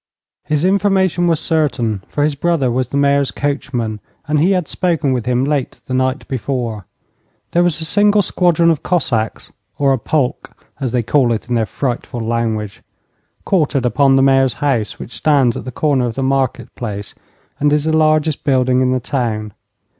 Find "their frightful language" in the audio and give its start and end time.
11.53-12.81